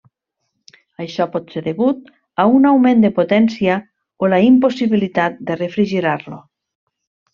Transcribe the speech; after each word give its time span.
Això 1.03 1.27
pot 1.33 1.51
ser 1.55 1.63
degut 1.67 2.09
a 2.43 2.45
un 2.59 2.65
augment 2.69 3.05
de 3.05 3.11
potència 3.19 3.75
o 4.27 4.31
la 4.35 4.41
impossibilitat 4.47 5.37
de 5.51 5.59
refrigerar-lo. 5.61 6.41